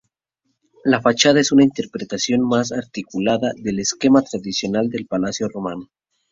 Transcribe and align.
La 0.83 0.99
fachada 0.99 1.39
es 1.39 1.51
una 1.51 1.63
interpretación 1.63 2.41
más 2.41 2.71
articulada 2.71 3.51
del 3.55 3.77
esquema 3.77 4.23
tradicional 4.23 4.89
del 4.89 5.05
palacio 5.05 5.47
romano. 5.47 5.89